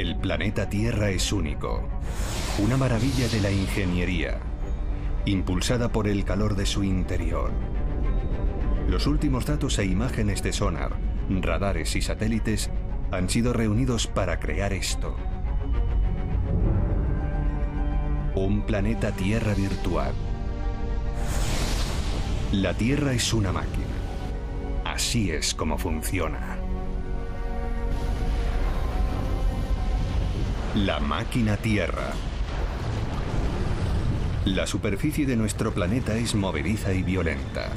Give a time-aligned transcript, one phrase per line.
[0.00, 1.86] El planeta Tierra es único,
[2.58, 4.38] una maravilla de la ingeniería,
[5.26, 7.50] impulsada por el calor de su interior.
[8.88, 10.96] Los últimos datos e imágenes de sonar,
[11.28, 12.70] radares y satélites
[13.10, 15.14] han sido reunidos para crear esto.
[18.34, 20.14] Un planeta Tierra virtual.
[22.52, 23.84] La Tierra es una máquina.
[24.82, 26.59] Así es como funciona.
[30.76, 32.12] La máquina Tierra.
[34.44, 37.70] La superficie de nuestro planeta es movediza y violenta.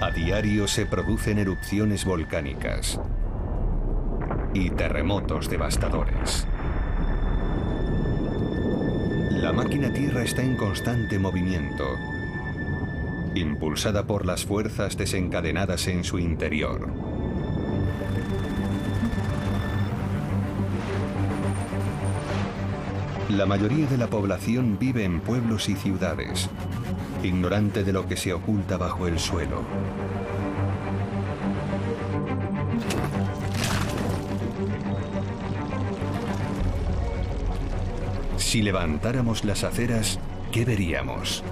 [0.00, 3.00] A diario se producen erupciones volcánicas
[4.54, 6.46] y terremotos devastadores.
[9.32, 11.96] La máquina Tierra está en constante movimiento,
[13.34, 17.03] impulsada por las fuerzas desencadenadas en su interior.
[23.36, 26.48] La mayoría de la población vive en pueblos y ciudades,
[27.24, 29.62] ignorante de lo que se oculta bajo el suelo.
[38.36, 40.20] Si levantáramos las aceras,
[40.52, 41.42] ¿qué veríamos?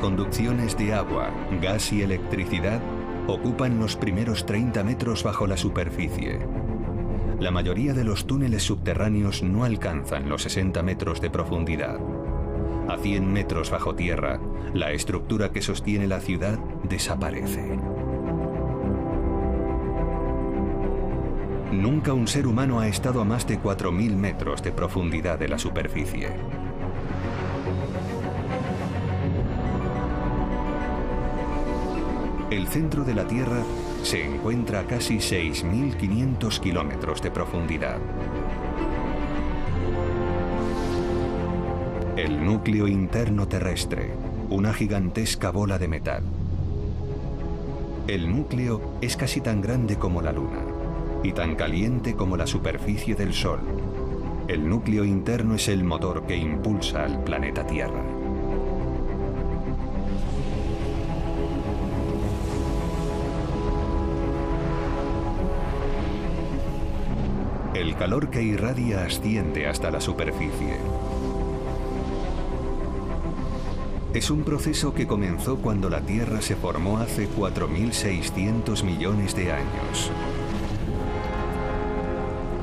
[0.00, 2.80] De agua, gas y electricidad
[3.26, 6.38] ocupan los primeros 30 metros bajo la superficie.
[7.40, 11.98] La mayoría de los túneles subterráneos no alcanzan los 60 metros de profundidad.
[12.88, 14.40] A 100 metros bajo tierra,
[14.72, 17.78] la estructura que sostiene la ciudad desaparece.
[21.72, 25.58] Nunca un ser humano ha estado a más de 4.000 metros de profundidad de la
[25.58, 26.28] superficie.
[32.50, 33.62] El centro de la Tierra
[34.02, 37.98] se encuentra a casi 6.500 kilómetros de profundidad.
[42.16, 44.14] El núcleo interno terrestre,
[44.48, 46.22] una gigantesca bola de metal.
[48.06, 50.62] El núcleo es casi tan grande como la Luna
[51.22, 53.60] y tan caliente como la superficie del Sol.
[54.48, 58.17] El núcleo interno es el motor que impulsa al planeta Tierra.
[67.98, 70.76] Calor que irradia asciende hasta la superficie.
[74.14, 80.10] Es un proceso que comenzó cuando la Tierra se formó hace 4.600 millones de años.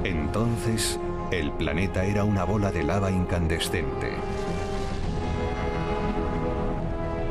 [0.06, 1.00] Entonces,
[1.31, 4.13] el planeta era una bola de lava incandescente.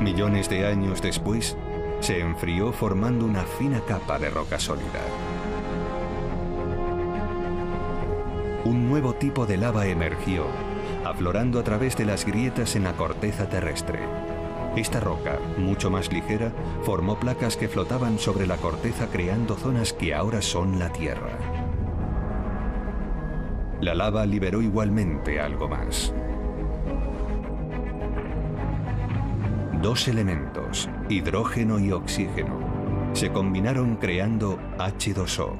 [0.01, 1.57] Millones de años después,
[2.01, 5.01] se enfrió formando una fina capa de roca sólida.
[8.65, 10.45] Un nuevo tipo de lava emergió,
[11.05, 14.01] aflorando a través de las grietas en la corteza terrestre.
[14.77, 16.51] Esta roca, mucho más ligera,
[16.83, 21.39] formó placas que flotaban sobre la corteza creando zonas que ahora son la Tierra.
[23.81, 26.13] La lava liberó igualmente algo más.
[29.83, 32.59] Dos elementos, hidrógeno y oxígeno,
[33.13, 35.53] se combinaron creando H2O,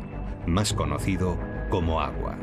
[0.47, 1.37] más conocido
[1.69, 2.37] como agua.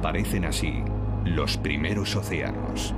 [0.00, 0.82] Aparecen así
[1.26, 2.94] los primeros océanos.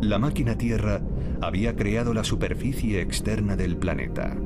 [0.00, 1.00] La máquina Tierra
[1.40, 4.36] había creado la superficie externa del planeta.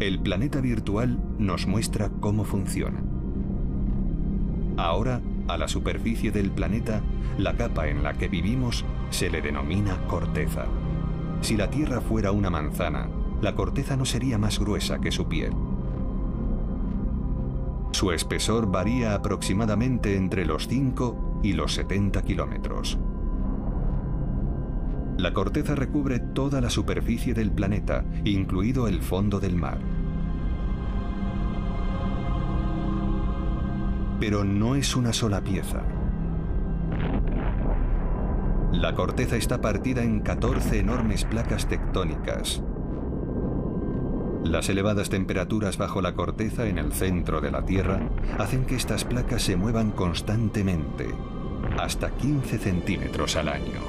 [0.00, 3.02] El planeta virtual nos muestra cómo funciona.
[4.76, 7.00] Ahora, a la superficie del planeta,
[7.38, 10.66] la capa en la que vivimos se le denomina corteza.
[11.40, 13.08] Si la Tierra fuera una manzana,
[13.40, 15.52] la corteza no sería más gruesa que su piel.
[17.92, 22.98] Su espesor varía aproximadamente entre los 5 y los 70 kilómetros.
[25.16, 29.78] La corteza recubre toda la superficie del planeta, incluido el fondo del mar.
[34.20, 35.82] Pero no es una sola pieza.
[38.72, 42.62] La corteza está partida en 14 enormes placas tectónicas,
[44.48, 48.00] Las elevadas temperaturas bajo la corteza en el centro de la Tierra
[48.38, 51.06] hacen que estas placas se muevan constantemente,
[51.78, 53.82] hasta 15 centímetros al año.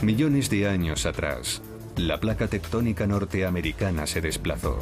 [0.00, 1.60] Millones de años atrás,
[1.98, 4.78] la placa tectónica norteamericana se desplazó.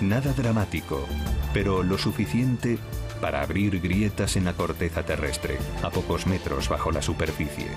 [0.00, 1.06] Nada dramático,
[1.54, 2.80] pero lo suficiente
[3.22, 7.68] para abrir grietas en la corteza terrestre, a pocos metros bajo la superficie.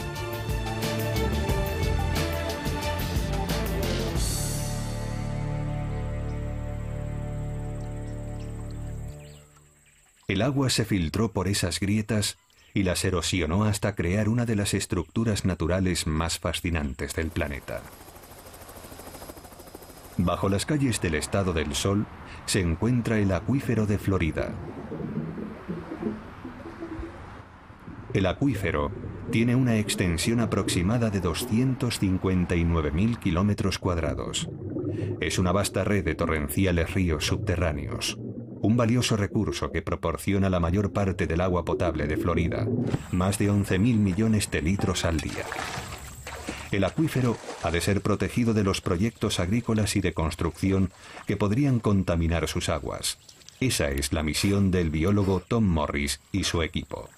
[10.27, 12.39] El agua se filtró por esas grietas
[12.74, 17.83] y las erosionó hasta crear una de las estructuras naturales más fascinantes del planeta.
[20.18, 22.07] Bajo las calles del estado del Sol
[22.47, 24.50] se encuentra el acuífero de Florida.
[28.16, 28.94] El acuífero
[29.30, 34.50] tiene una extensión aproximada de 259.000 kilómetros cuadrados.
[35.20, 38.18] Es una vasta red de torrenciales ríos subterráneos,
[38.62, 42.66] un valioso recurso que proporciona la mayor parte del agua potable de Florida,
[43.12, 45.44] más de 11.000 millones de litros al día.
[46.72, 50.90] El acuífero ha de ser protegido de los proyectos agrícolas y de construcción
[51.28, 53.18] que podrían contaminar sus aguas.
[53.60, 57.10] Esa es la misión del biólogo Tom Morris y su equipo.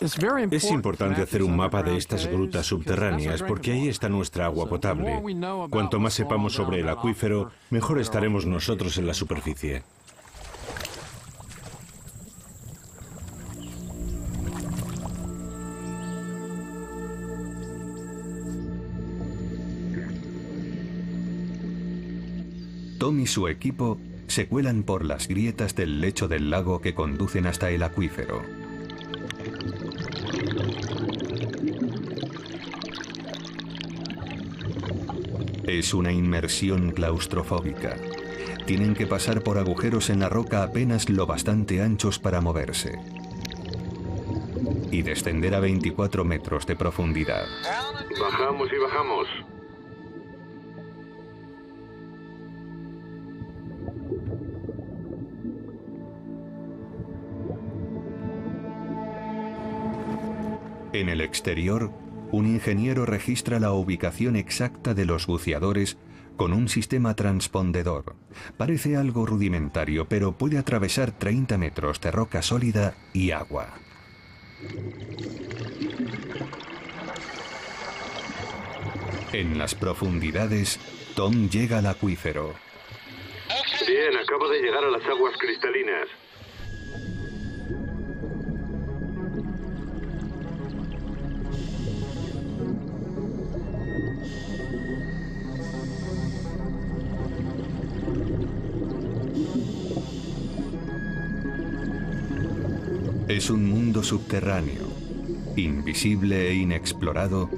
[0.00, 5.22] Es importante hacer un mapa de estas grutas subterráneas porque ahí está nuestra agua potable.
[5.70, 9.82] Cuanto más sepamos sobre el acuífero, mejor estaremos nosotros en la superficie.
[22.98, 23.98] Tom y su equipo
[24.28, 28.63] se cuelan por las grietas del lecho del lago que conducen hasta el acuífero.
[35.66, 37.96] Es una inmersión claustrofóbica.
[38.66, 42.98] Tienen que pasar por agujeros en la roca apenas lo bastante anchos para moverse.
[44.90, 47.46] Y descender a 24 metros de profundidad.
[48.20, 49.28] Bajamos y bajamos.
[60.92, 61.90] En el exterior,
[62.34, 65.96] un ingeniero registra la ubicación exacta de los buceadores
[66.36, 68.16] con un sistema transpondedor.
[68.56, 73.74] Parece algo rudimentario, pero puede atravesar 30 metros de roca sólida y agua.
[79.32, 80.80] En las profundidades,
[81.14, 82.54] Tom llega al acuífero.
[83.86, 86.08] Bien, acabo de llegar a las aguas cristalinas.
[103.34, 104.86] Es un mundo subterráneo,
[105.56, 107.50] invisible e inexplorado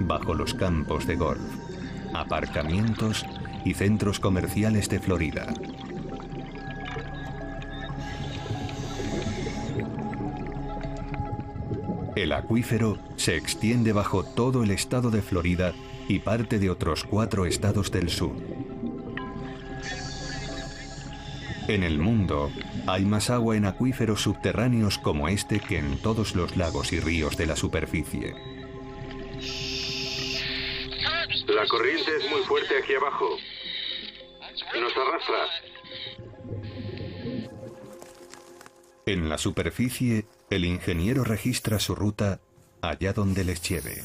[0.00, 1.40] bajo los campos de golf,
[2.12, 3.24] aparcamientos
[3.64, 5.54] y centros comerciales de Florida.
[12.16, 15.74] El acuífero se extiende bajo todo el estado de Florida
[16.08, 18.34] y parte de otros cuatro estados del sur.
[21.70, 22.50] En el mundo
[22.88, 27.36] hay más agua en acuíferos subterráneos como este que en todos los lagos y ríos
[27.36, 28.34] de la superficie.
[31.46, 33.36] La corriente es muy fuerte aquí abajo.
[34.80, 35.46] Nos arrastra.
[39.06, 42.40] En la superficie, el ingeniero registra su ruta
[42.82, 44.02] allá donde les lleve.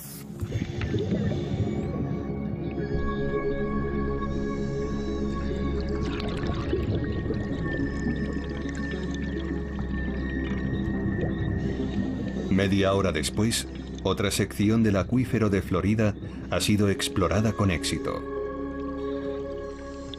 [12.49, 13.67] Media hora después,
[14.03, 16.15] otra sección del acuífero de Florida
[16.51, 18.23] ha sido explorada con éxito.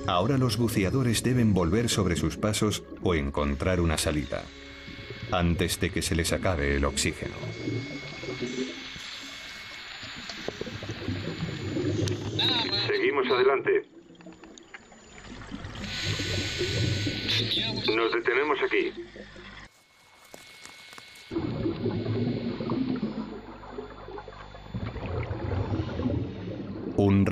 [0.07, 4.43] Ahora los buceadores deben volver sobre sus pasos o encontrar una salida,
[5.31, 7.35] antes de que se les acabe el oxígeno.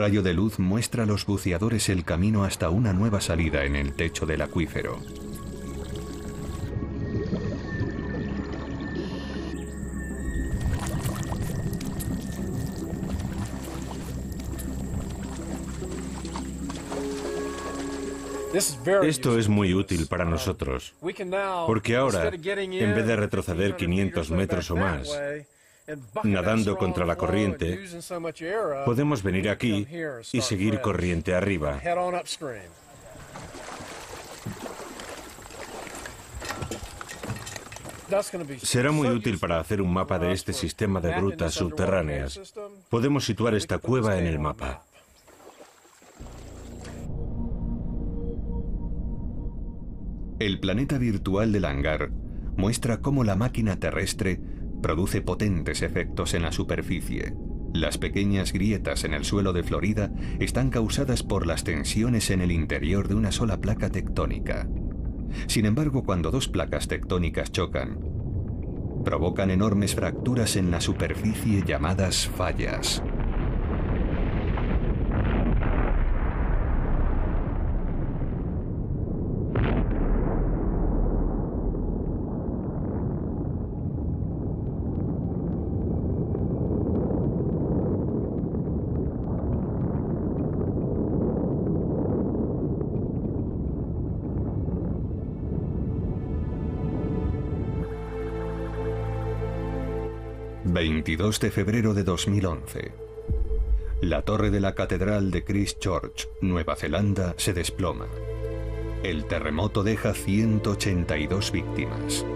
[0.04, 3.94] rayo de luz muestra a los buceadores el camino hasta una nueva salida en el
[3.94, 5.00] techo del acuífero.
[19.04, 20.92] Esto es muy útil para nosotros,
[21.66, 25.18] porque ahora, en vez de retroceder 500 metros o más,
[26.22, 27.80] nadando contra la corriente,
[28.84, 29.86] podemos venir aquí
[30.32, 31.80] y seguir corriente arriba.
[38.62, 42.54] Será muy útil para hacer un mapa de este sistema de grutas subterráneas.
[42.88, 44.84] Podemos situar esta cueva en el mapa.
[50.38, 52.10] El planeta virtual del hangar
[52.56, 54.40] muestra cómo la máquina terrestre
[54.84, 57.32] produce potentes efectos en la superficie.
[57.72, 62.52] Las pequeñas grietas en el suelo de Florida están causadas por las tensiones en el
[62.52, 64.68] interior de una sola placa tectónica.
[65.46, 67.98] Sin embargo, cuando dos placas tectónicas chocan,
[69.06, 73.02] provocan enormes fracturas en la superficie llamadas fallas.
[100.74, 102.90] 22 de febrero de 2011.
[104.00, 108.08] La torre de la Catedral de Christchurch, Nueva Zelanda, se desploma.
[109.04, 112.26] El terremoto deja 182 víctimas.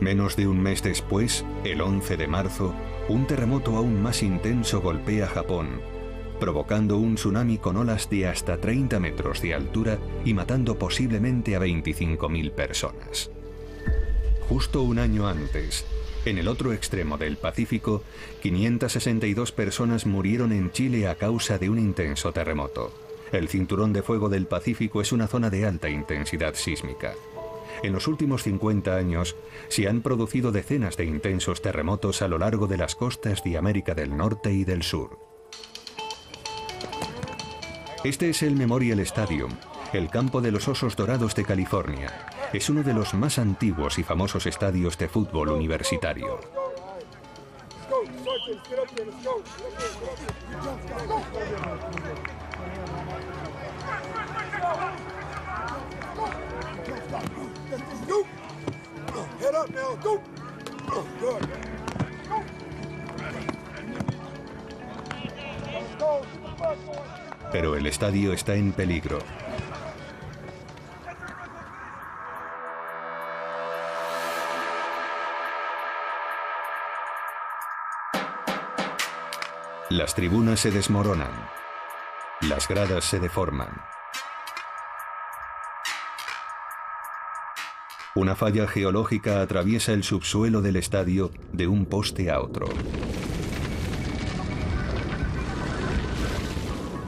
[0.00, 2.74] Menos de un mes después, el 11 de marzo,
[3.08, 5.80] un terremoto aún más intenso golpea Japón
[6.42, 11.60] provocando un tsunami con olas de hasta 30 metros de altura y matando posiblemente a
[11.60, 13.30] 25.000 personas.
[14.48, 15.86] Justo un año antes,
[16.24, 18.02] en el otro extremo del Pacífico,
[18.42, 22.92] 562 personas murieron en Chile a causa de un intenso terremoto.
[23.30, 27.14] El cinturón de fuego del Pacífico es una zona de alta intensidad sísmica.
[27.84, 29.36] En los últimos 50 años
[29.68, 33.94] se han producido decenas de intensos terremotos a lo largo de las costas de América
[33.94, 35.31] del Norte y del Sur.
[38.04, 39.52] Este es el Memorial Stadium,
[39.92, 42.26] el campo de los Osos Dorados de California.
[42.52, 46.40] Es uno de los más antiguos y famosos estadios de fútbol universitario.
[67.52, 69.18] Pero el estadio está en peligro.
[79.90, 81.30] Las tribunas se desmoronan.
[82.40, 83.82] Las gradas se deforman.
[88.14, 92.68] Una falla geológica atraviesa el subsuelo del estadio de un poste a otro.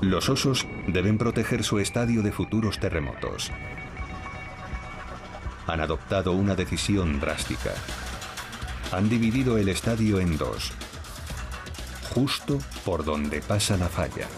[0.04, 3.50] Los osos deben proteger su estadio de futuros terremotos.
[5.66, 7.72] Han adoptado una decisión drástica.
[8.92, 10.72] Han dividido el estadio en dos,
[12.12, 14.28] justo por donde pasa la falla.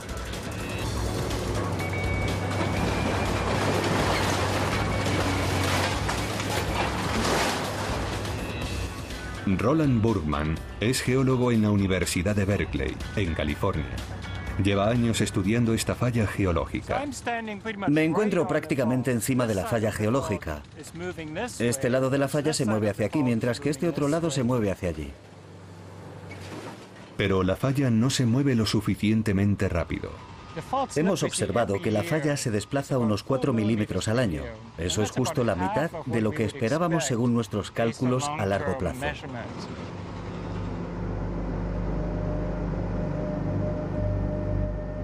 [9.46, 13.96] Roland Burgman es geólogo en la Universidad de Berkeley, en California.
[14.62, 17.04] Lleva años estudiando esta falla geológica.
[17.88, 20.62] Me encuentro prácticamente encima de la falla geológica.
[21.58, 24.42] Este lado de la falla se mueve hacia aquí, mientras que este otro lado se
[24.42, 25.10] mueve hacia allí.
[27.16, 30.10] Pero la falla no se mueve lo suficientemente rápido.
[30.94, 34.42] Hemos observado que la falla se desplaza unos 4 milímetros al año.
[34.78, 39.04] Eso es justo la mitad de lo que esperábamos según nuestros cálculos a largo plazo.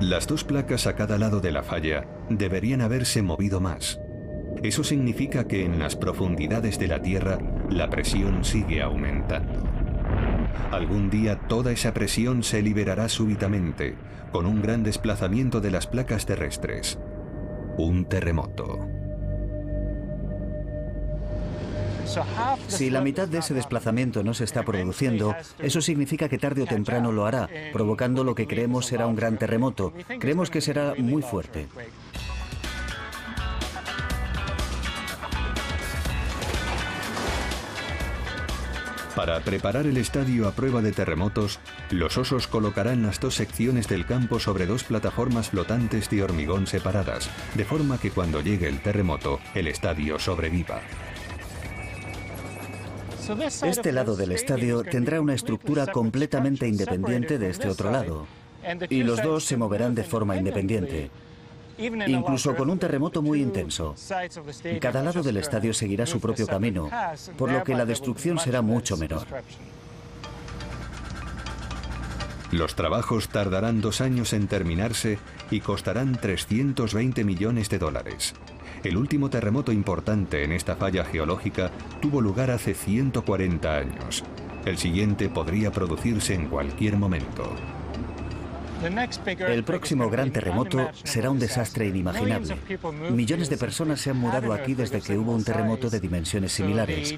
[0.02, 4.00] Las dos placas a cada lado de la falla deberían haberse movido más.
[4.64, 7.38] Eso significa que en las profundidades de la Tierra
[7.70, 9.62] la presión sigue aumentando.
[10.72, 13.94] Algún día toda esa presión se liberará súbitamente,
[14.32, 16.98] con un gran desplazamiento de las placas terrestres.
[17.78, 19.01] Un terremoto.
[22.68, 26.66] Si la mitad de ese desplazamiento no se está produciendo, eso significa que tarde o
[26.66, 29.92] temprano lo hará, provocando lo que creemos será un gran terremoto.
[30.18, 31.68] Creemos que será muy fuerte.
[39.14, 44.06] Para preparar el estadio a prueba de terremotos, los osos colocarán las dos secciones del
[44.06, 49.38] campo sobre dos plataformas flotantes de hormigón separadas, de forma que cuando llegue el terremoto,
[49.54, 50.80] el estadio sobreviva.
[53.62, 58.26] Este lado del estadio tendrá una estructura completamente independiente de este otro lado,
[58.88, 61.10] y los dos se moverán de forma independiente
[61.78, 63.94] incluso con un terremoto muy intenso.
[64.80, 66.88] Cada lado del estadio seguirá su propio camino,
[67.36, 69.26] por lo que la destrucción será mucho menor.
[72.50, 75.18] Los trabajos tardarán dos años en terminarse
[75.50, 78.34] y costarán 320 millones de dólares.
[78.84, 81.70] El último terremoto importante en esta falla geológica
[82.00, 84.24] tuvo lugar hace 140 años.
[84.64, 87.54] El siguiente podría producirse en cualquier momento.
[89.38, 92.56] El próximo gran terremoto será un desastre inimaginable.
[93.10, 97.16] Millones de personas se han mudado aquí desde que hubo un terremoto de dimensiones similares,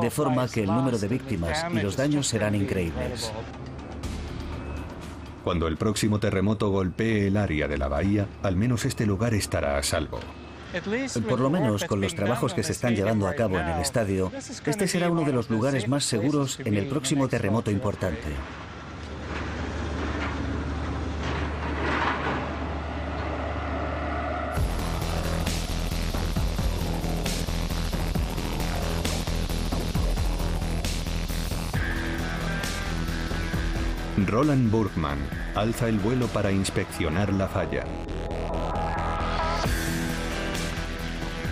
[0.00, 3.32] de forma que el número de víctimas y los daños serán increíbles.
[5.44, 9.78] Cuando el próximo terremoto golpee el área de la bahía, al menos este lugar estará
[9.78, 10.18] a salvo.
[11.28, 14.32] Por lo menos con los trabajos que se están llevando a cabo en el estadio,
[14.66, 18.34] este será uno de los lugares más seguros en el próximo terremoto importante.
[34.26, 35.18] Roland Burgman
[35.54, 37.84] alza el vuelo para inspeccionar la falla.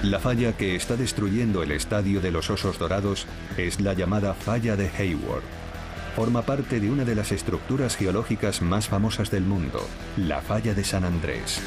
[0.02, 3.24] La falla que está destruyendo el estadio de los Osos Dorados
[3.56, 5.44] es la llamada falla de Hayward.
[6.16, 9.80] Forma parte de una de las estructuras geológicas más famosas del mundo,
[10.16, 11.60] la falla de San Andrés.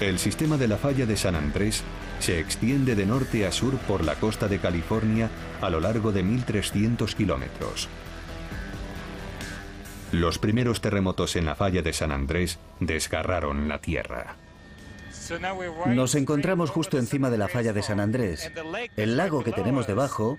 [0.00, 1.84] El sistema de la falla de San Andrés
[2.20, 5.28] se extiende de norte a sur por la costa de California
[5.60, 7.90] a lo largo de 1.300 kilómetros.
[10.12, 14.36] Los primeros terremotos en la falla de San Andrés desgarraron la tierra.
[15.86, 18.52] Nos encontramos justo encima de la falla de San Andrés.
[18.96, 20.38] El lago que tenemos debajo,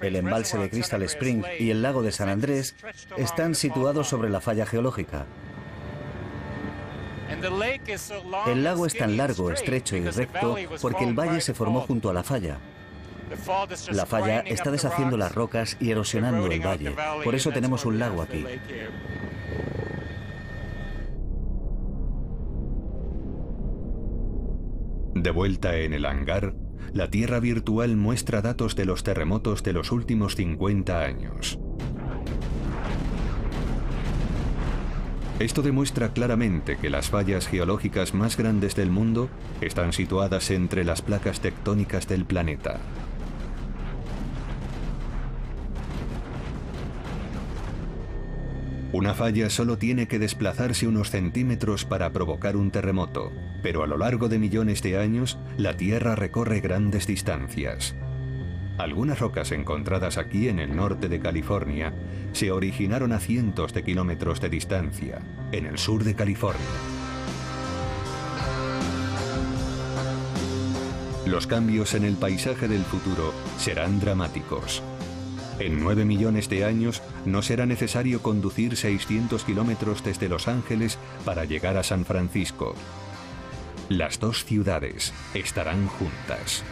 [0.00, 2.74] el embalse de Crystal Spring y el lago de San Andrés
[3.16, 5.26] están situados sobre la falla geológica.
[8.46, 12.14] El lago es tan largo, estrecho y recto porque el valle se formó junto a
[12.14, 12.58] la falla.
[13.92, 16.94] La falla está deshaciendo las rocas y erosionando el valle.
[17.24, 18.44] Por eso tenemos un lago aquí.
[25.14, 26.54] De vuelta en el hangar,
[26.92, 31.58] la Tierra virtual muestra datos de los terremotos de los últimos 50 años.
[35.38, 39.28] Esto demuestra claramente que las fallas geológicas más grandes del mundo
[39.60, 42.78] están situadas entre las placas tectónicas del planeta.
[48.92, 53.96] Una falla solo tiene que desplazarse unos centímetros para provocar un terremoto, pero a lo
[53.96, 57.94] largo de millones de años, la Tierra recorre grandes distancias.
[58.76, 61.94] Algunas rocas encontradas aquí en el norte de California
[62.32, 66.60] se originaron a cientos de kilómetros de distancia, en el sur de California.
[71.24, 74.82] Los cambios en el paisaje del futuro serán dramáticos.
[75.58, 81.44] En 9 millones de años no será necesario conducir 600 kilómetros desde Los Ángeles para
[81.44, 82.74] llegar a San Francisco.
[83.88, 86.64] Las dos ciudades estarán juntas.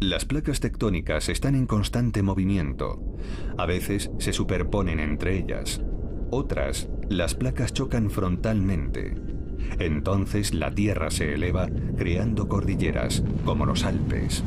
[0.00, 3.16] Las placas tectónicas están en constante movimiento.
[3.56, 5.82] A veces se superponen entre ellas.
[6.30, 9.14] Otras, las placas chocan frontalmente.
[9.78, 14.42] Entonces la Tierra se eleva creando cordilleras, como los Alpes.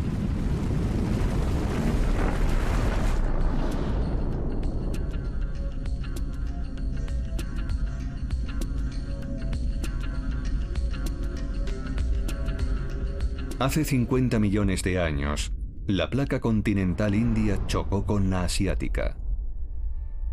[13.61, 15.51] Hace 50 millones de años,
[15.85, 19.17] la placa continental india chocó con la asiática.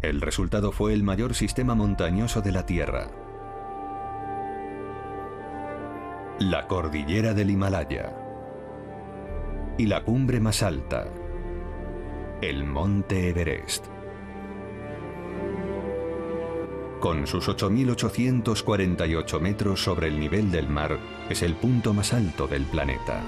[0.00, 3.27] El resultado fue el mayor sistema montañoso de la Tierra.
[6.40, 8.14] La cordillera del Himalaya.
[9.76, 11.08] Y la cumbre más alta,
[12.40, 13.86] el monte Everest.
[17.00, 22.62] Con sus 8.848 metros sobre el nivel del mar, es el punto más alto del
[22.66, 23.20] planeta.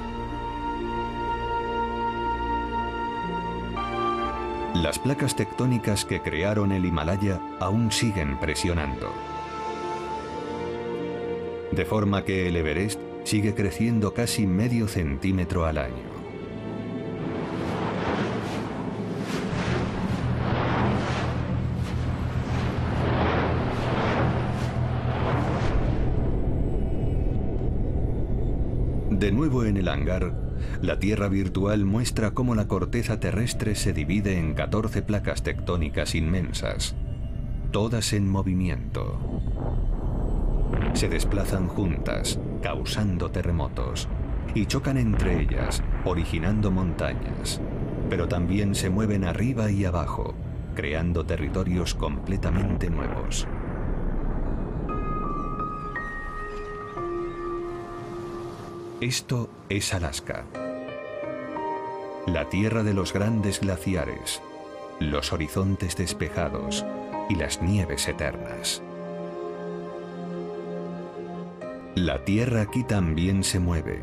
[4.77, 9.30] Las placas tectónicas que crearon el Himalaya aún siguen presionando.
[11.73, 16.11] De forma que el Everest sigue creciendo casi medio centímetro al año.
[29.11, 30.33] De nuevo en el hangar,
[30.81, 36.95] la Tierra virtual muestra cómo la corteza terrestre se divide en 14 placas tectónicas inmensas,
[37.71, 39.19] todas en movimiento.
[40.95, 44.09] Se desplazan juntas, causando terremotos,
[44.55, 47.61] y chocan entre ellas, originando montañas,
[48.09, 50.35] pero también se mueven arriba y abajo,
[50.75, 53.47] creando territorios completamente nuevos.
[59.01, 60.45] Esto es Alaska.
[62.27, 64.43] La tierra de los grandes glaciares,
[64.99, 66.85] los horizontes despejados
[67.31, 68.83] y las nieves eternas.
[72.01, 74.03] La tierra aquí también se mueve.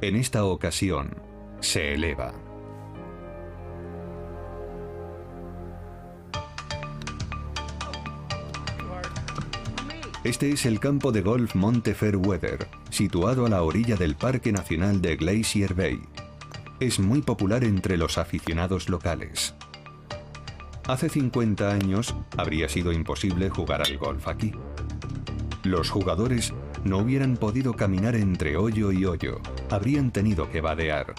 [0.00, 1.14] En esta ocasión,
[1.60, 2.32] se eleva.
[10.24, 15.02] Este es el campo de golf Monte Fairweather, situado a la orilla del Parque Nacional
[15.02, 16.00] de Glacier Bay.
[16.80, 19.54] Es muy popular entre los aficionados locales.
[20.86, 24.54] Hace 50 años habría sido imposible jugar al golf aquí.
[25.64, 29.40] Los jugadores no hubieran podido caminar entre hoyo y hoyo,
[29.70, 31.14] habrían tenido que vadear.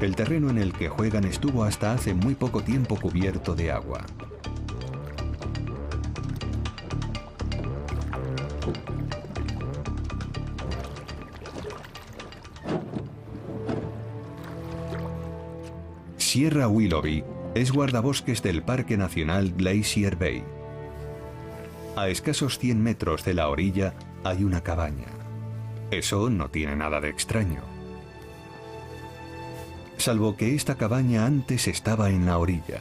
[0.00, 4.04] El terreno en el que juegan estuvo hasta hace muy poco tiempo cubierto de agua.
[16.16, 17.22] Sierra Willoughby
[17.54, 20.42] es guardabosques del Parque Nacional Glacier Bay.
[21.94, 23.92] A escasos 100 metros de la orilla
[24.24, 25.08] hay una cabaña.
[25.90, 27.60] Eso no tiene nada de extraño.
[29.98, 32.80] Salvo que esta cabaña antes estaba en la orilla.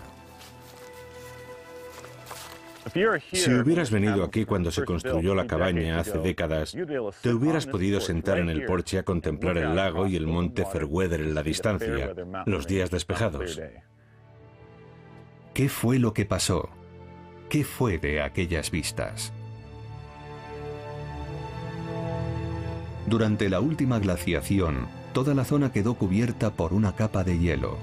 [3.34, 6.76] Si hubieras venido aquí cuando se construyó la cabaña hace décadas,
[7.21, 11.19] te hubieras podido sentar en el porche a contemplar el lago y el monte Fairweather
[11.19, 12.13] en la distancia,
[12.45, 13.62] los días despejados.
[15.54, 16.69] ¿Qué fue lo que pasó?
[17.51, 19.33] ¿Qué fue de aquellas vistas?
[23.07, 27.77] Durante la última glaciación, toda la zona quedó cubierta por una capa de hielo.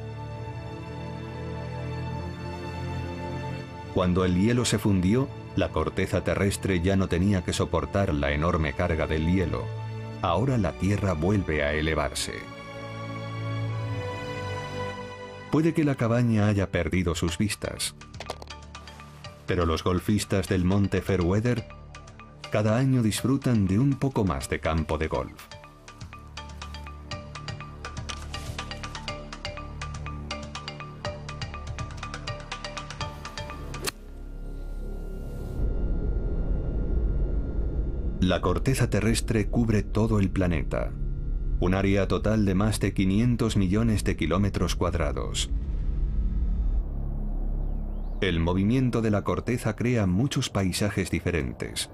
[3.93, 8.73] Cuando el hielo se fundió, la corteza terrestre ya no tenía que soportar la enorme
[8.73, 9.67] carga del hielo.
[10.23, 12.33] Ahora la Tierra vuelve a elevarse.
[15.53, 17.95] Puede que la cabaña haya perdido sus vistas,
[19.49, 21.65] pero los golfistas del monte Fairweather
[22.53, 25.49] cada año disfrutan de un poco más de campo de golf.
[38.21, 40.93] La corteza terrestre cubre todo el planeta,
[41.61, 45.51] un área total de más de 500 millones de kilómetros cuadrados.
[48.21, 51.89] El movimiento de la corteza crea muchos paisajes diferentes.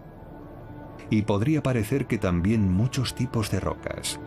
[1.11, 4.19] Y podría parecer que también muchos tipos de rocas.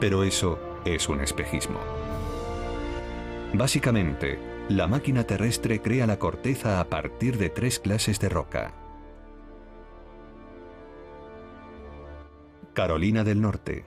[0.00, 1.78] Pero eso es un espejismo.
[3.52, 4.38] Básicamente,
[4.70, 8.72] la máquina terrestre crea la corteza a partir de tres clases de roca.
[12.72, 13.84] Carolina del Norte,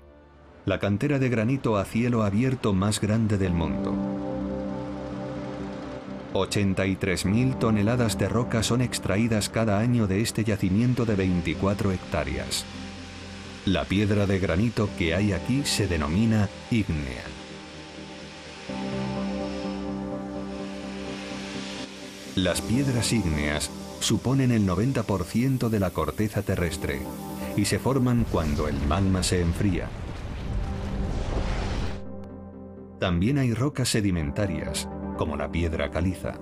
[0.65, 4.10] la cantera de granito a cielo abierto más grande del mundo.
[6.33, 12.65] 83.000 toneladas de roca son extraídas cada año de este yacimiento de 24 hectáreas.
[13.65, 17.23] La piedra de granito que hay aquí se denomina ígnea.
[22.35, 27.01] Las piedras ígneas suponen el 90% de la corteza terrestre
[27.57, 29.89] y se forman cuando el magma se enfría.
[32.99, 34.87] También hay rocas sedimentarias,
[35.21, 36.33] como la piedra caliza,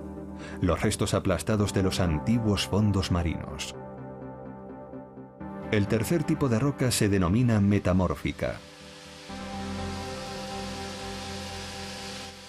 [0.62, 3.74] los restos aplastados de los antiguos fondos marinos.
[5.70, 8.54] El tercer tipo de roca se denomina metamórfica.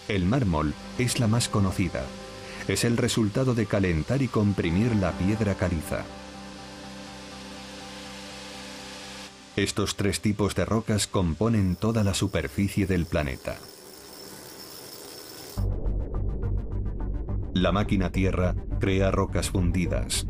[0.07, 2.03] El mármol es la más conocida.
[2.69, 6.05] Es el resultado de calentar y comprimir la piedra caliza.
[9.57, 13.57] Estos tres tipos de rocas componen toda la superficie del planeta.
[17.53, 20.25] La máquina Tierra crea rocas fundidas.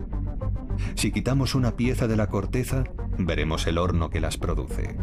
[0.96, 2.84] Si quitamos una pieza de la corteza,
[3.18, 4.98] veremos el horno que las produce.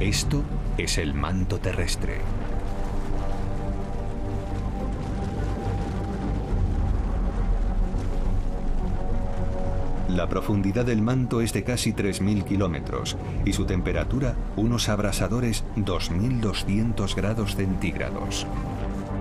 [0.00, 0.42] Esto
[0.76, 2.18] es el manto terrestre.
[10.18, 17.14] La profundidad del manto es de casi 3.000 kilómetros y su temperatura unos abrasadores 2.200
[17.14, 18.44] grados centígrados.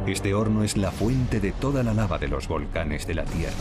[0.07, 3.53] Este horno es la fuente de toda la lava de los volcanes de la Tierra.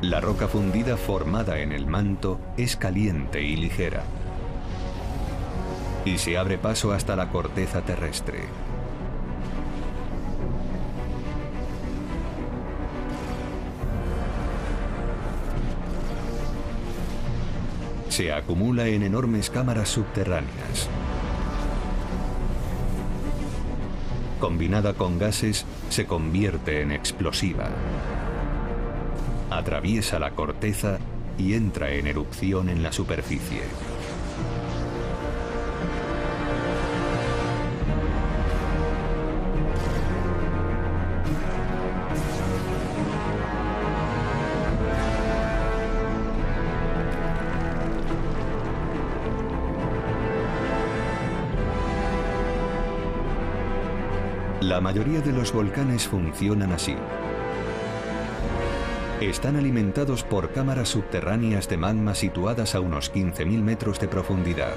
[0.00, 4.02] La roca fundida formada en el manto es caliente y ligera
[6.04, 8.40] y se abre paso hasta la corteza terrestre.
[18.08, 20.88] Se acumula en enormes cámaras subterráneas.
[24.38, 27.70] Combinada con gases, se convierte en explosiva.
[29.50, 30.98] Atraviesa la corteza
[31.38, 33.62] y entra en erupción en la superficie.
[54.74, 56.96] La mayoría de los volcanes funcionan así.
[59.20, 64.74] Están alimentados por cámaras subterráneas de magma situadas a unos 15.000 metros de profundidad.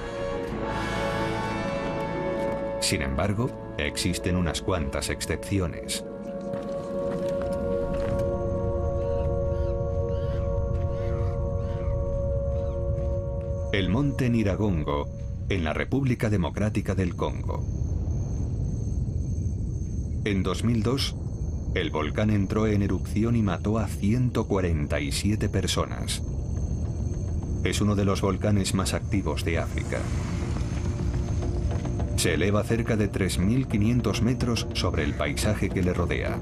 [2.79, 6.05] Sin embargo, existen unas cuantas excepciones.
[13.73, 15.09] El monte Niragongo,
[15.49, 17.86] en la República Democrática del Congo.
[20.27, 21.15] En 2002,
[21.73, 26.21] el volcán entró en erupción y mató a 147 personas.
[27.63, 29.99] Es uno de los volcanes más activos de África.
[32.17, 36.37] Se eleva cerca de 3.500 metros sobre el paisaje que le rodea.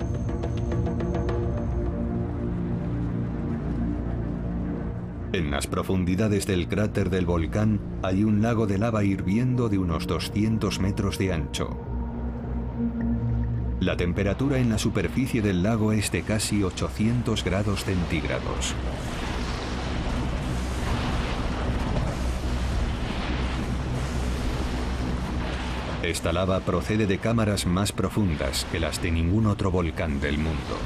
[5.32, 10.08] En las profundidades del cráter del volcán hay un lago de lava hirviendo de unos
[10.08, 11.95] 200 metros de ancho.
[13.86, 18.74] La temperatura en la superficie del lago es de casi 800 grados centígrados.
[26.02, 30.80] Esta lava procede de cámaras más profundas que las de ningún otro volcán del mundo.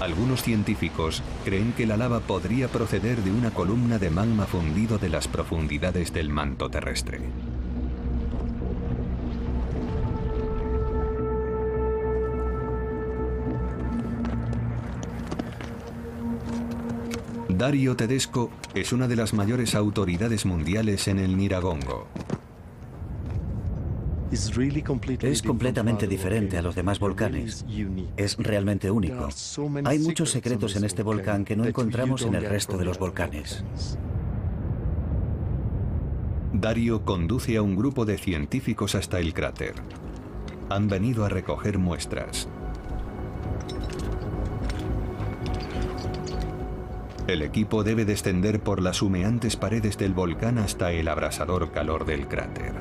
[0.00, 5.10] Algunos científicos creen que la lava podría proceder de una columna de magma fundido de
[5.10, 7.20] las profundidades del manto terrestre.
[17.62, 22.08] Dario Tedesco es una de las mayores autoridades mundiales en el Niragongo.
[24.32, 27.64] Es completamente diferente a los demás volcanes.
[28.16, 29.28] Es realmente único.
[29.84, 33.64] Hay muchos secretos en este volcán que no encontramos en el resto de los volcanes.
[36.52, 39.74] Dario conduce a un grupo de científicos hasta el cráter.
[40.68, 42.48] Han venido a recoger muestras.
[47.28, 52.26] El equipo debe descender por las humeantes paredes del volcán hasta el abrasador calor del
[52.26, 52.72] cráter.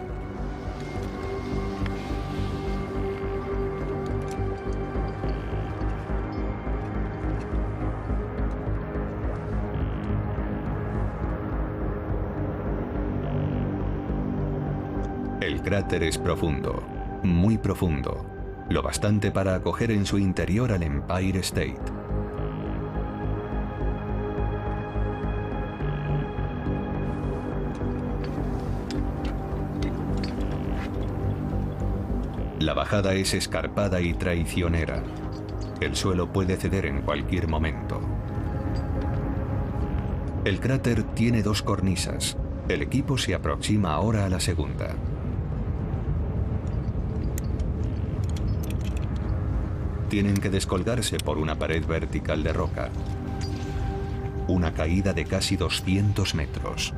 [15.39, 16.81] El cráter es profundo,
[17.23, 18.25] muy profundo,
[18.69, 22.00] lo bastante para acoger en su interior al Empire State.
[32.61, 35.01] La bajada es escarpada y traicionera.
[35.79, 37.99] El suelo puede ceder en cualquier momento.
[40.45, 42.37] El cráter tiene dos cornisas.
[42.69, 44.95] El equipo se aproxima ahora a la segunda.
[50.09, 52.89] Tienen que descolgarse por una pared vertical de roca.
[54.47, 56.93] Una caída de casi 200 metros.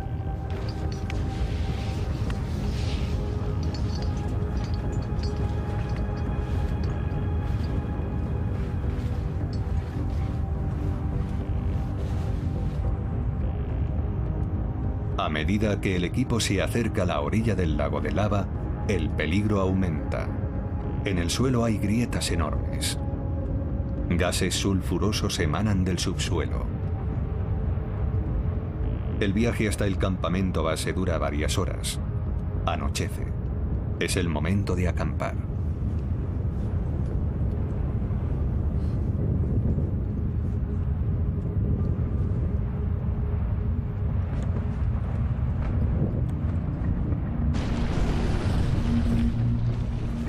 [15.43, 18.47] Medida que el equipo se acerca a la orilla del lago de lava,
[18.87, 20.29] el peligro aumenta.
[21.03, 22.97] En el suelo hay grietas enormes.
[24.07, 26.65] Gases sulfurosos emanan del subsuelo.
[29.19, 31.99] El viaje hasta el campamento base dura varias horas.
[32.65, 33.27] Anochece.
[33.99, 35.35] Es el momento de acampar.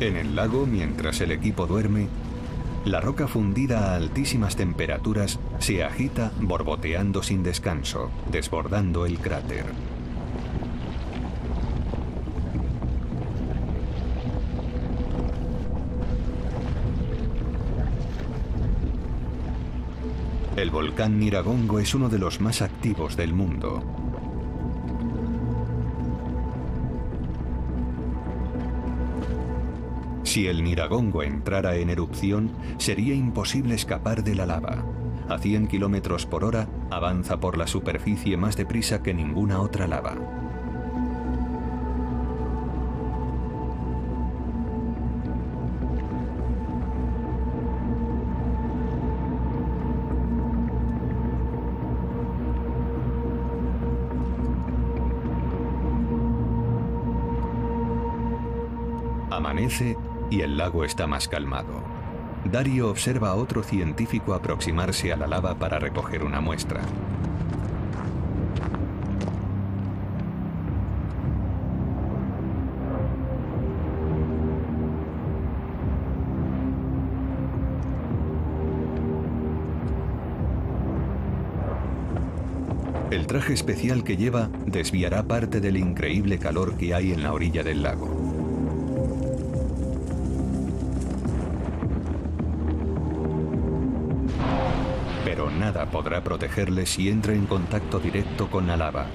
[0.05, 2.09] En el lago, mientras el equipo duerme,
[2.85, 9.65] la roca fundida a altísimas temperaturas se agita borboteando sin descanso, desbordando el cráter.
[20.55, 24.04] El volcán Niragongo es uno de los más activos del mundo.
[30.35, 34.85] Si el Niragongo entrara en erupción, sería imposible escapar de la lava.
[35.29, 40.17] A 100 km por hora, avanza por la superficie más deprisa que ninguna otra lava.
[59.31, 59.97] Amanece
[60.31, 61.83] y el lago está más calmado.
[62.45, 66.83] Dario observa a otro científico aproximarse a la lava para recoger una muestra.
[83.11, 87.63] El traje especial que lleva desviará parte del increíble calor que hay en la orilla
[87.63, 88.24] del lago.
[95.95, 99.07] Podrá protegerle si entra en contacto directo con la lava.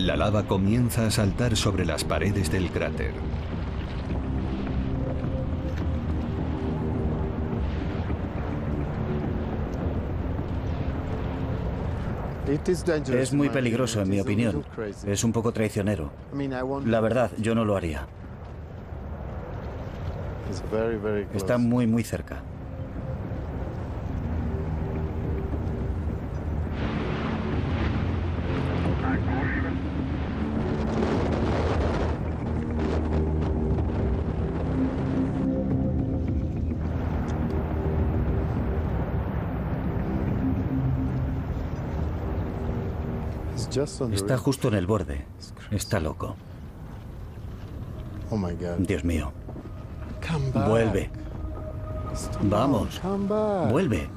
[0.00, 3.12] La lava comienza a saltar sobre las paredes del cráter.
[13.20, 14.64] Es muy peligroso, en mi opinión.
[15.06, 16.10] Es un poco traicionero.
[16.90, 18.06] La verdad, yo no lo haría.
[21.34, 22.42] Está muy, muy cerca.
[44.12, 45.24] Está justo en el borde.
[45.70, 46.36] Está loco.
[48.30, 48.38] Oh
[48.78, 49.32] Dios mío.
[50.66, 51.10] Vuelve.
[52.42, 53.00] Vamos.
[53.70, 54.08] Vuelve.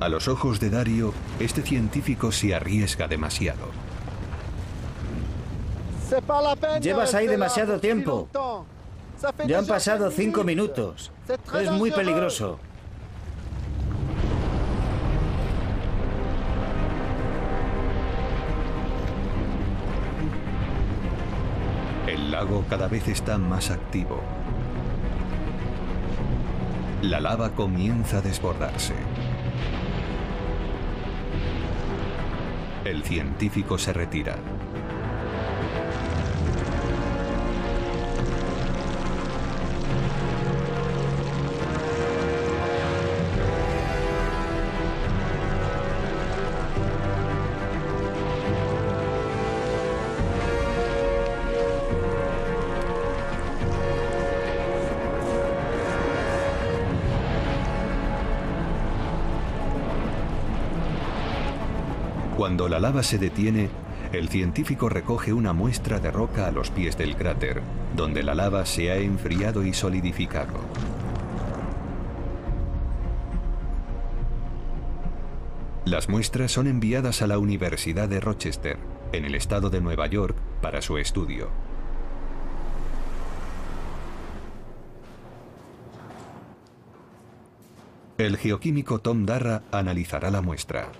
[0.00, 3.68] A los ojos de Dario, este científico se arriesga demasiado.
[6.80, 8.28] Llevas ahí demasiado tiempo.
[9.46, 11.12] Ya han pasado cinco minutos.
[11.54, 12.58] Es muy peligroso.
[22.72, 24.18] Cada vez está más activo.
[27.02, 28.94] La lava comienza a desbordarse.
[32.86, 34.36] El científico se retira.
[62.52, 63.70] Cuando la lava se detiene,
[64.12, 67.62] el científico recoge una muestra de roca a los pies del cráter,
[67.96, 70.60] donde la lava se ha enfriado y solidificado.
[75.86, 78.76] Las muestras son enviadas a la Universidad de Rochester,
[79.12, 81.48] en el estado de Nueva York, para su estudio.
[88.18, 90.90] El geoquímico Tom Darra analizará la muestra.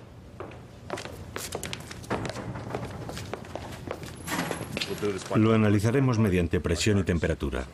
[5.35, 7.65] Lo analizaremos mediante presión y temperatura.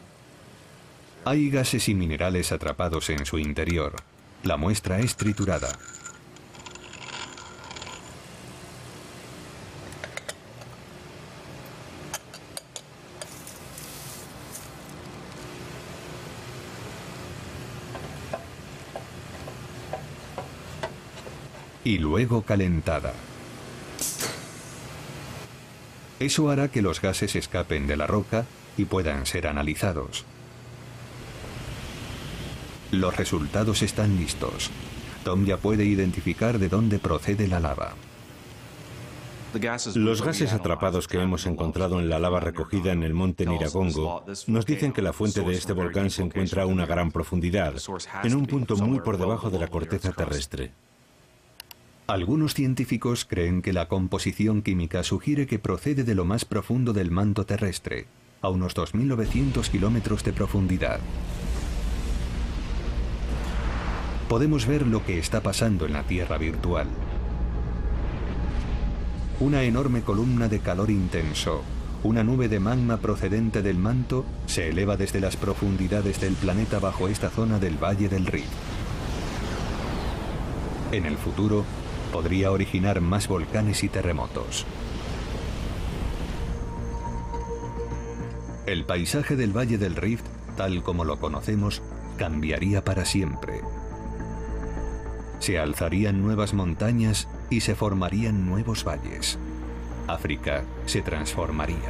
[1.26, 3.96] Hay gases y minerales atrapados en su interior.
[4.44, 5.70] La muestra es triturada.
[21.90, 23.14] y luego calentada.
[26.20, 28.46] Eso hará que los gases escapen de la roca
[28.78, 30.26] y puedan ser analizados.
[32.92, 34.70] Los resultados están listos.
[35.24, 37.94] Tom ya puede identificar de dónde procede la lava.
[39.96, 44.66] Los gases atrapados que hemos encontrado en la lava recogida en el monte Niragongo nos
[44.66, 47.74] dicen que la fuente de este volcán se encuentra a una gran profundidad,
[48.24, 50.72] en un punto muy por debajo de la corteza terrestre.
[52.10, 57.12] Algunos científicos creen que la composición química sugiere que procede de lo más profundo del
[57.12, 58.08] manto terrestre,
[58.42, 61.00] a unos 2.900 kilómetros de profundidad.
[64.28, 66.88] Podemos ver lo que está pasando en la Tierra virtual.
[69.40, 71.62] Una enorme columna de calor intenso,
[72.02, 77.08] una nube de magma procedente del manto, se eleva desde las profundidades del planeta bajo
[77.08, 78.50] esta zona del Valle del Rift.
[80.92, 81.66] En el futuro,
[82.12, 84.66] podría originar más volcanes y terremotos.
[88.66, 91.82] El paisaje del Valle del Rift, tal como lo conocemos,
[92.18, 93.62] cambiaría para siempre.
[95.40, 99.40] Se alzarían nuevas montañas y se formarían nuevos valles.
[100.08, 101.90] África se transformaría.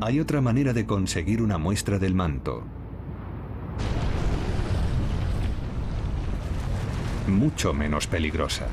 [0.00, 2.64] Hay otra manera de conseguir una muestra del manto,
[7.28, 8.66] mucho menos peligrosa.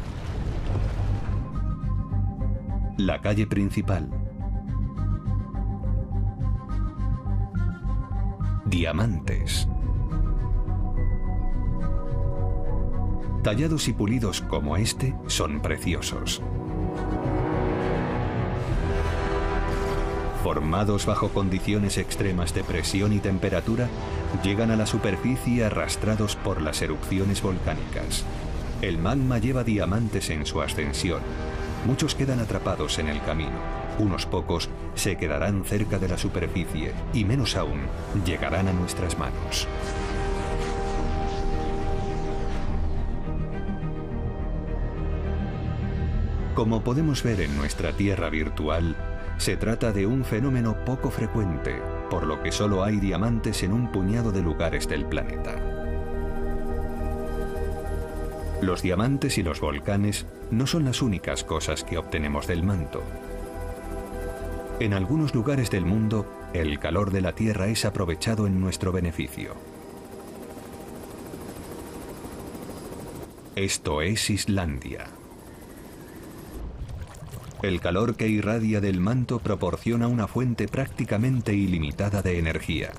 [2.98, 4.10] La calle principal.
[8.66, 9.68] Diamantes.
[13.44, 16.42] Tallados y pulidos como este son preciosos.
[20.50, 23.88] Formados bajo condiciones extremas de presión y temperatura,
[24.44, 28.26] llegan a la superficie arrastrados por las erupciones volcánicas.
[28.82, 31.22] El magma lleva diamantes en su ascensión.
[31.86, 33.60] Muchos quedan atrapados en el camino.
[34.00, 37.82] Unos pocos se quedarán cerca de la superficie y menos aún
[38.26, 39.68] llegarán a nuestras manos.
[46.56, 48.96] Como podemos ver en nuestra Tierra virtual,
[49.40, 53.90] se trata de un fenómeno poco frecuente, por lo que solo hay diamantes en un
[53.90, 55.56] puñado de lugares del planeta.
[58.62, 63.02] Los diamantes y los volcanes no son las únicas cosas que obtenemos del manto.
[64.82, 69.56] En algunos lugares del mundo, el calor de la Tierra es aprovechado en nuestro beneficio.
[73.56, 75.19] Esto es Islandia.
[77.62, 82.92] El calor que irradia del manto proporciona una fuente prácticamente ilimitada de energía.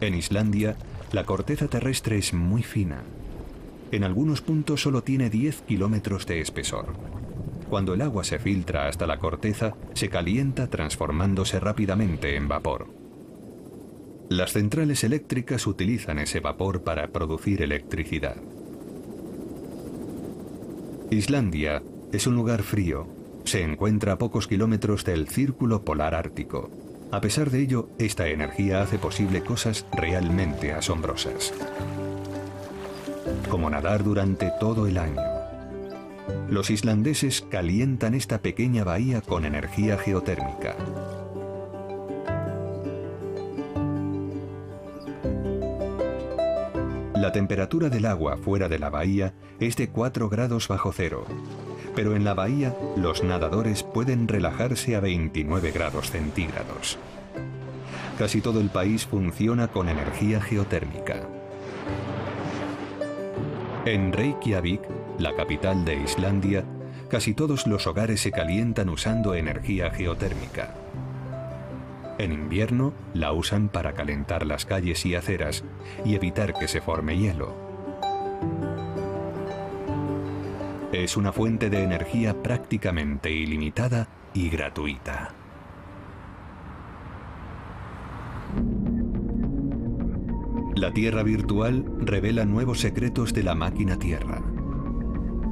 [0.00, 0.76] En Islandia,
[1.12, 3.02] la corteza terrestre es muy fina
[3.92, 6.94] en algunos puntos solo tiene 10 kilómetros de espesor.
[7.68, 12.88] Cuando el agua se filtra hasta la corteza, se calienta transformándose rápidamente en vapor.
[14.30, 18.36] Las centrales eléctricas utilizan ese vapor para producir electricidad.
[21.10, 21.82] Islandia
[22.12, 23.06] es un lugar frío.
[23.44, 26.70] Se encuentra a pocos kilómetros del Círculo Polar Ártico.
[27.10, 31.52] A pesar de ello, esta energía hace posible cosas realmente asombrosas
[33.52, 35.20] como nadar durante todo el año.
[36.48, 40.74] Los islandeses calientan esta pequeña bahía con energía geotérmica.
[47.14, 51.24] La temperatura del agua fuera de la bahía es de 4 grados bajo cero,
[51.94, 56.98] pero en la bahía los nadadores pueden relajarse a 29 grados centígrados.
[58.18, 61.26] Casi todo el país funciona con energía geotérmica.
[63.84, 64.80] En Reykjavik,
[65.18, 66.64] la capital de Islandia,
[67.08, 70.74] casi todos los hogares se calientan usando energía geotérmica.
[72.18, 75.64] En invierno la usan para calentar las calles y aceras
[76.04, 77.71] y evitar que se forme hielo.
[81.02, 85.34] Es una fuente de energía prácticamente ilimitada y gratuita.
[90.76, 94.44] La Tierra virtual revela nuevos secretos de la máquina Tierra.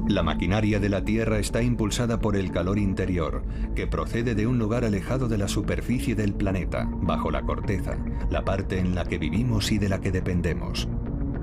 [0.07, 3.43] La maquinaria de la Tierra está impulsada por el calor interior,
[3.75, 7.97] que procede de un lugar alejado de la superficie del planeta, bajo la corteza,
[8.29, 10.87] la parte en la que vivimos y de la que dependemos.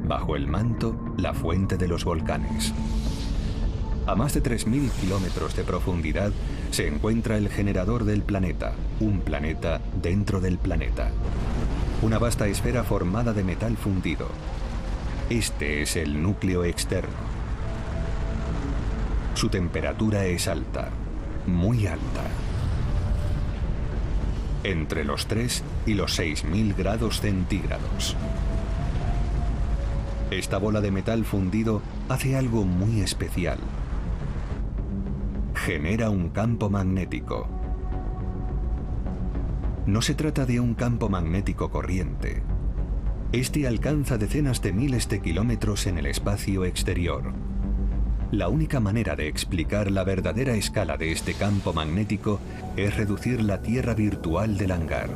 [0.06, 2.72] Bajo el manto, la fuente de los volcanes.
[4.08, 6.32] A más de 3.000 kilómetros de profundidad
[6.70, 11.10] se encuentra el generador del planeta, un planeta dentro del planeta.
[12.00, 14.28] Una vasta esfera formada de metal fundido.
[15.28, 17.18] Este es el núcleo externo.
[19.34, 20.88] Su temperatura es alta,
[21.46, 22.24] muy alta.
[24.64, 28.16] Entre los 3 y los 6.000 grados centígrados.
[30.30, 33.58] Esta bola de metal fundido hace algo muy especial.
[35.68, 37.46] Genera un campo magnético.
[39.84, 42.42] No se trata de un campo magnético corriente.
[43.32, 47.34] Este alcanza decenas de miles de kilómetros en el espacio exterior
[48.30, 52.40] la única manera de explicar la verdadera escala de este campo magnético
[52.76, 55.08] es reducir la Tierra virtual del hangar.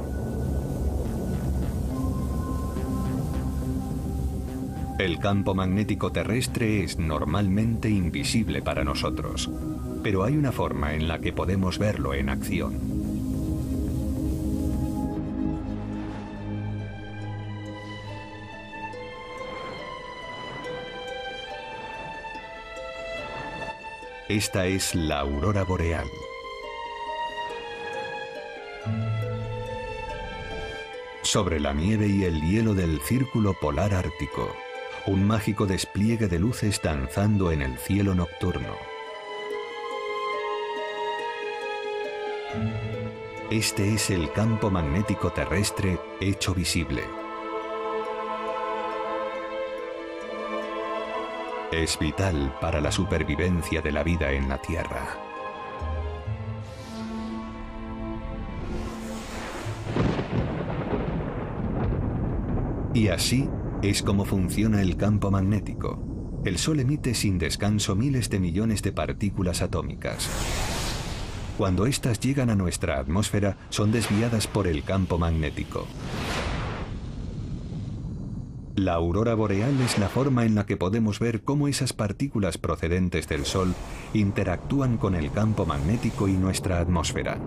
[4.98, 9.50] El campo magnético terrestre es normalmente invisible para nosotros,
[10.02, 13.02] pero hay una forma en la que podemos verlo en acción.
[24.28, 26.06] Esta es la aurora boreal.
[31.22, 34.54] Sobre la nieve y el hielo del círculo polar ártico,
[35.06, 38.91] un mágico despliegue de luces danzando en el cielo nocturno.
[43.50, 47.02] Este es el campo magnético terrestre hecho visible.
[51.72, 55.16] es vital para la supervivencia de la vida en la Tierra.
[62.94, 63.48] Y así
[63.82, 66.42] es como funciona el campo magnético.
[66.44, 70.71] El Sol emite sin descanso miles de millones de partículas atómicas.
[71.58, 75.86] Cuando éstas llegan a nuestra atmósfera, son desviadas por el campo magnético.
[78.74, 83.28] La aurora boreal es la forma en la que podemos ver cómo esas partículas procedentes
[83.28, 83.74] del Sol
[84.14, 87.38] interactúan con el campo magnético y nuestra atmósfera.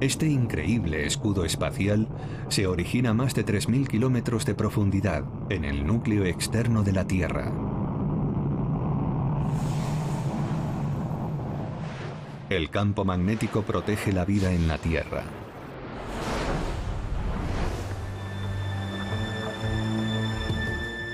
[0.00, 2.08] Este increíble escudo espacial
[2.48, 7.06] se origina a más de 3.000 kilómetros de profundidad en el núcleo externo de la
[7.06, 7.69] Tierra.
[12.50, 15.22] El campo magnético protege la vida en la Tierra.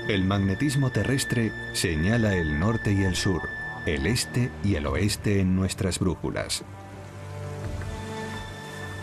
[0.07, 3.43] El magnetismo terrestre señala el norte y el sur,
[3.85, 6.63] el este y el oeste en nuestras brújulas.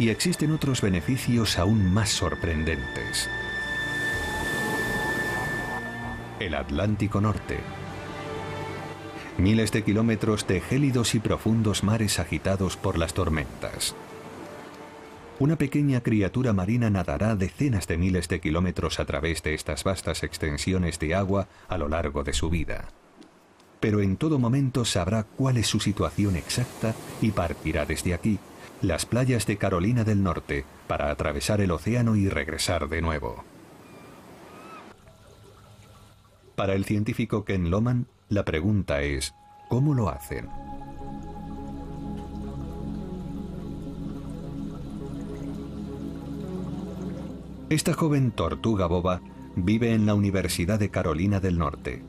[0.01, 3.31] Y existen otros beneficios aún más sorprendentes.
[6.41, 7.61] El Atlántico Norte.
[9.37, 13.97] Miles de kilómetros de gélidos y profundos mares agitados por las tormentas.
[15.41, 20.23] Una pequeña criatura marina nadará decenas de miles de kilómetros a través de estas vastas
[20.23, 22.85] extensiones de agua a lo largo de su vida.
[23.81, 28.39] Pero en todo momento sabrá cuál es su situación exacta y partirá desde aquí,
[28.83, 33.43] las playas de Carolina del Norte, para atravesar el océano y regresar de nuevo.
[36.55, 39.33] Para el científico Ken Loman, la pregunta es,
[39.69, 40.49] ¿cómo lo hacen?
[47.71, 49.21] Esta joven tortuga boba
[49.55, 52.03] vive en la Universidad de Carolina del Norte.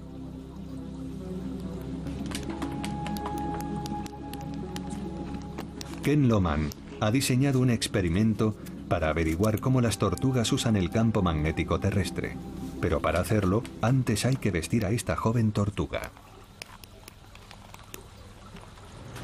[6.03, 6.69] Ken Loman
[7.01, 8.55] ha diseñado un experimento
[8.87, 12.35] para averiguar cómo las tortugas usan el campo magnético terrestre.
[12.81, 16.11] Pero para hacerlo, antes hay que vestir a esta joven tortuga.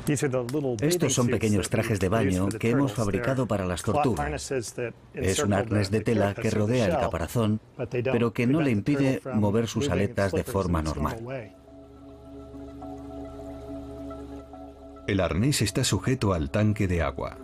[0.08, 4.52] Estos son pequeños trajes de baño que hemos fabricado para las tortugas.
[5.14, 9.68] Es un arnés de tela que rodea el caparazón, pero que no le impide mover
[9.68, 11.54] sus aletas de forma normal.
[15.08, 17.38] El arnés está sujeto al tanque de agua.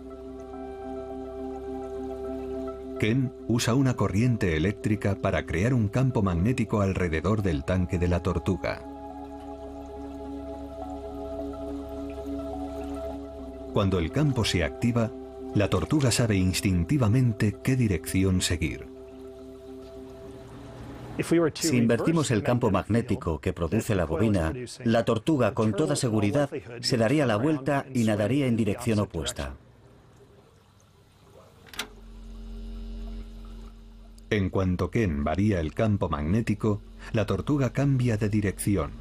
[2.98, 8.22] Ken usa una corriente eléctrica para crear un campo magnético alrededor del tanque de la
[8.22, 8.82] tortuga.
[13.72, 15.12] Cuando el campo se activa,
[15.54, 18.86] la tortuga sabe instintivamente qué dirección seguir.
[21.54, 24.52] Si invertimos el campo magnético que produce la bobina,
[24.84, 29.54] la tortuga con toda seguridad se daría la vuelta y nadaría en dirección opuesta.
[34.30, 38.92] En cuanto Ken varía el campo magnético, la tortuga cambia de dirección.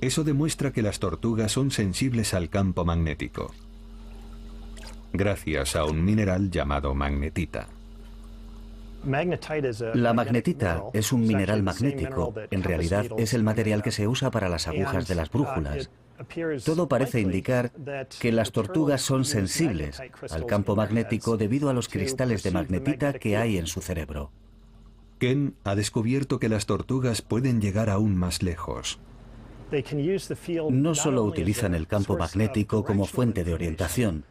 [0.00, 3.52] Eso demuestra que las tortugas son sensibles al campo magnético,
[5.12, 7.68] gracias a un mineral llamado magnetita.
[9.04, 12.34] La magnetita es un mineral magnético.
[12.50, 15.90] En realidad es el material que se usa para las agujas de las brújulas.
[16.64, 17.72] Todo parece indicar
[18.20, 20.00] que las tortugas son sensibles
[20.30, 24.30] al campo magnético debido a los cristales de magnetita que hay en su cerebro.
[25.18, 28.98] Ken ha descubierto que las tortugas pueden llegar aún más lejos.
[30.70, 34.24] No solo utilizan el campo magnético como fuente de orientación,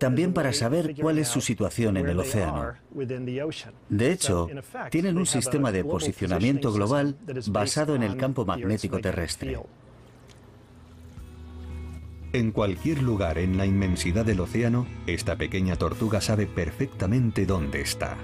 [0.00, 2.74] también para saber cuál es su situación en el océano.
[3.88, 4.48] De hecho,
[4.90, 7.16] tienen un sistema de posicionamiento global
[7.46, 9.60] basado en el campo magnético terrestre.
[12.34, 18.16] En cualquier lugar en la inmensidad del océano, esta pequeña tortuga sabe perfectamente dónde está.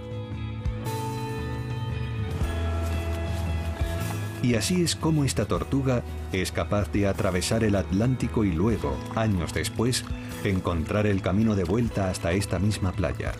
[4.43, 6.03] Y así es como esta tortuga
[6.33, 10.07] es capaz de atravesar el Atlántico y luego, años después,
[10.43, 13.33] encontrar el camino de vuelta hasta esta misma playa.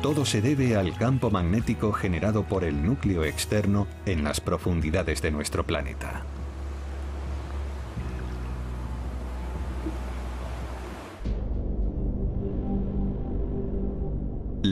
[0.00, 5.30] Todo se debe al campo magnético generado por el núcleo externo en las profundidades de
[5.32, 6.24] nuestro planeta.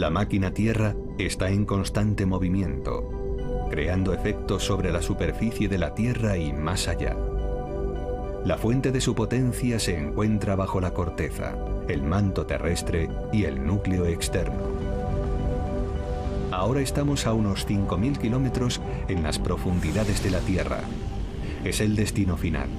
[0.00, 6.38] La máquina Tierra está en constante movimiento, creando efectos sobre la superficie de la Tierra
[6.38, 7.14] y más allá.
[8.46, 11.54] La fuente de su potencia se encuentra bajo la corteza,
[11.86, 14.62] el manto terrestre y el núcleo externo.
[16.50, 20.80] Ahora estamos a unos 5.000 kilómetros en las profundidades de la Tierra.
[21.62, 22.70] Es el destino final,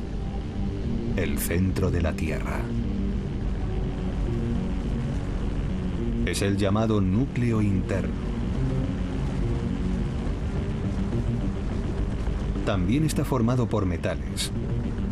[1.17, 2.61] el centro de la Tierra.
[6.25, 8.13] Es el llamado núcleo interno.
[12.65, 14.51] También está formado por metales,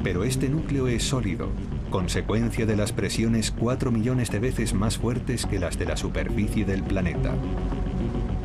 [0.04, 1.50] pero este núcleo es sólido,
[1.90, 6.64] consecuencia de las presiones 4 millones de veces más fuertes que las de la superficie
[6.64, 7.34] del planeta.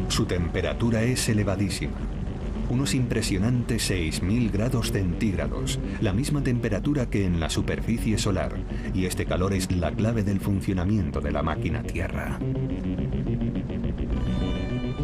[0.09, 1.93] Su temperatura es elevadísima,
[2.75, 8.57] unos impresionantes 6.000 grados centígrados, la misma temperatura que en la superficie solar,
[8.93, 12.41] y este calor es la clave del funcionamiento de la máquina Tierra.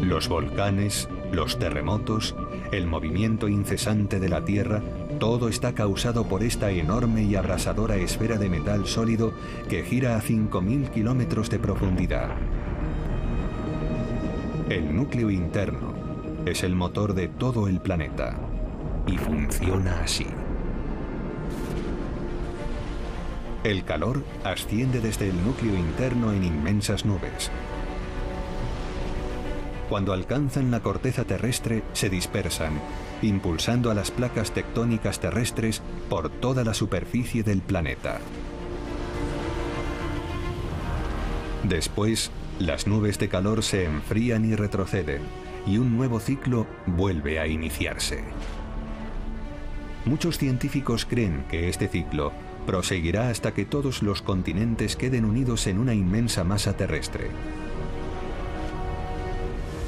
[0.01, 2.35] Los volcanes, los terremotos,
[2.73, 4.81] el movimiento incesante de la Tierra
[5.17, 9.31] todo está causado por esta enorme y abrasadora esfera de metal sólido
[9.69, 12.31] que gira a 5.000 kilómetros de profundidad.
[14.67, 15.90] El núcleo interno
[16.45, 18.37] es el motor de todo el planeta
[19.07, 20.25] y funciona así.
[23.63, 27.51] El calor asciende desde el núcleo interno en inmensas nubes.
[29.87, 32.79] Cuando alcanzan la corteza terrestre, se dispersan
[33.21, 38.19] impulsando a las placas tectónicas terrestres por toda la superficie del planeta.
[41.63, 45.21] Después, las nubes de calor se enfrían y retroceden,
[45.65, 48.23] y un nuevo ciclo vuelve a iniciarse.
[50.05, 52.31] Muchos científicos creen que este ciclo
[52.65, 57.29] proseguirá hasta que todos los continentes queden unidos en una inmensa masa terrestre.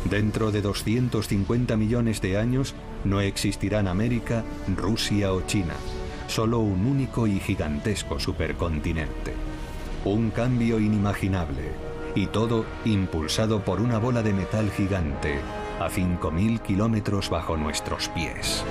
[0.09, 4.43] Dentro de 250 millones de años no existirán América,
[4.75, 5.73] Rusia o China,
[6.27, 9.33] solo un único y gigantesco supercontinente.
[10.05, 11.71] Un cambio inimaginable,
[12.15, 15.39] y todo impulsado por una bola de metal gigante
[15.79, 18.63] a 5.000 kilómetros bajo nuestros pies.